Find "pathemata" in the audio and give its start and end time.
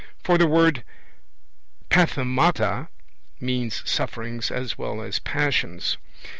1.91-2.87